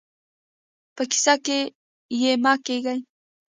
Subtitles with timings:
[0.95, 1.59] په کيسه کې
[2.21, 2.99] يې مه کېږئ.